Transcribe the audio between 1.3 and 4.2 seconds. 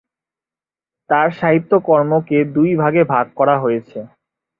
সাহিত্য কর্মকে দুই ভাগে ভাগ করা হয়েছে।